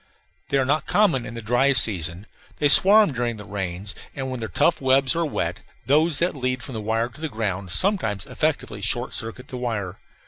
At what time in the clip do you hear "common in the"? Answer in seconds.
0.87-1.43